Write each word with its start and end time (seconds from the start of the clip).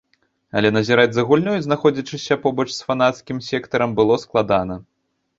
Але 0.59 0.69
назіраць 0.75 1.11
за 1.17 1.25
гульнёй, 1.31 1.57
знаходзячыся 1.65 2.37
побач 2.45 2.65
з 2.77 2.87
фанацкім 2.87 3.37
сектарам, 3.49 3.93
было 4.01 4.17
складана. 4.23 4.79